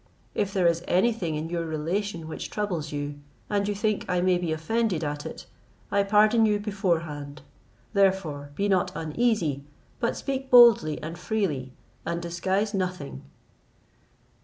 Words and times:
If 0.33 0.51
there 0.51 0.65
is 0.65 0.83
any 0.87 1.13
thing 1.13 1.35
in 1.35 1.47
your 1.51 1.63
relation 1.63 2.27
which 2.27 2.49
troubles 2.49 2.91
you, 2.91 3.19
and 3.51 3.67
you 3.67 3.75
think 3.75 4.03
I 4.09 4.19
may 4.19 4.39
be 4.39 4.51
offended 4.51 5.03
at 5.03 5.27
it, 5.27 5.45
I 5.91 6.01
pardon 6.01 6.43
you 6.43 6.57
beforehand: 6.59 7.43
therefore 7.93 8.49
be 8.55 8.67
not 8.67 8.91
uneasy, 8.95 9.63
but 9.99 10.17
speak 10.17 10.49
boldly 10.49 10.99
and 11.03 11.19
freely, 11.19 11.73
and 12.03 12.19
disguise 12.19 12.73
nothing." 12.73 13.21